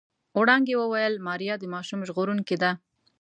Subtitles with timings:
[0.39, 2.71] وړانګې وويل ماريا د ماشوم ژغورونکې ده.